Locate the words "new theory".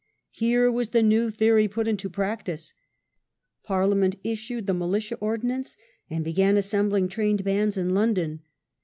1.03-1.67